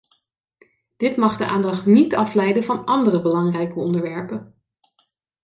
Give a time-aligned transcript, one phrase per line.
[0.97, 4.53] Dit mag de aandacht niet afleiden van andere belangrijke onderwerpen.